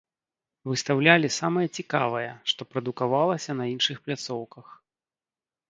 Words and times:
Выстаўлялі 0.69 1.29
самае 1.39 1.65
цікавае, 1.81 2.25
што 2.53 2.61
прадукавалася 2.73 3.51
на 3.61 3.65
іншых 3.75 3.97
пляцоўках. 4.09 4.67